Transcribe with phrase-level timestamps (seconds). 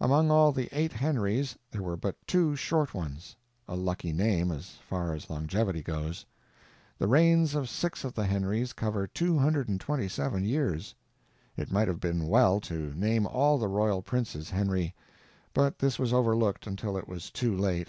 [0.00, 3.36] Among all the eight Henrys there were but two short ones.
[3.68, 6.24] A lucky name, as far as longevity goes.
[6.96, 10.94] The reigns of six of the Henrys cover 227 years.
[11.58, 14.94] It might have been well to name all the royal princes Henry,
[15.52, 17.88] but this was overlooked until it was too late.